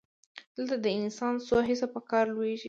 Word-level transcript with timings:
دلته 0.55 0.75
د 0.83 0.87
انسان 0.99 1.33
څو 1.47 1.57
حسه 1.67 1.87
په 1.93 1.99
کار 2.09 2.25
لویږي. 2.35 2.59